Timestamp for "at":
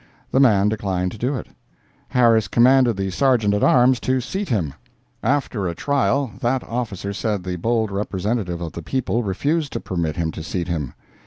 3.53-3.63